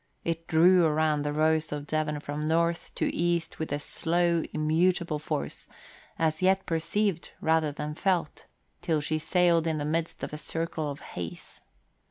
It 0.23 0.47
drew 0.47 0.83
around 0.87 1.21
the 1.21 1.31
Rose 1.31 1.71
of 1.71 1.85
Devon 1.85 2.19
from 2.21 2.47
north 2.47 2.91
to 2.95 3.13
east 3.13 3.59
with 3.59 3.71
a 3.71 3.77
slow, 3.77 4.41
immutable 4.51 5.19
force, 5.19 5.67
as 6.17 6.41
yet 6.41 6.65
perceived 6.65 7.29
rather 7.39 7.71
than 7.71 7.93
felt, 7.93 8.47
till 8.81 8.99
she 8.99 9.19
sailed 9.19 9.67
in 9.67 9.77
the 9.77 9.85
midst 9.85 10.23
of 10.23 10.33
a 10.33 10.39
circle 10.39 10.89
of 10.89 11.01
haze. 11.01 11.61